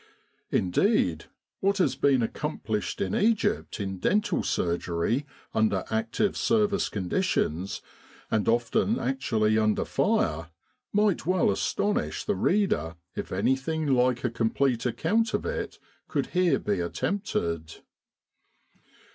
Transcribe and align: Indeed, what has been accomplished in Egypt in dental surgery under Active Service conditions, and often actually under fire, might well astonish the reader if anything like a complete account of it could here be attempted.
Indeed, 0.49 1.25
what 1.59 1.77
has 1.77 1.95
been 1.95 2.23
accomplished 2.23 3.01
in 3.01 3.13
Egypt 3.13 3.79
in 3.79 3.99
dental 3.99 4.41
surgery 4.41 5.27
under 5.53 5.83
Active 5.91 6.35
Service 6.35 6.89
conditions, 6.89 7.83
and 8.31 8.47
often 8.47 8.97
actually 8.97 9.59
under 9.59 9.85
fire, 9.85 10.49
might 10.91 11.27
well 11.27 11.51
astonish 11.51 12.23
the 12.23 12.33
reader 12.35 12.95
if 13.15 13.31
anything 13.31 13.85
like 13.93 14.23
a 14.23 14.31
complete 14.31 14.87
account 14.87 15.35
of 15.35 15.45
it 15.45 15.77
could 16.07 16.25
here 16.33 16.57
be 16.57 16.79
attempted. 16.79 17.75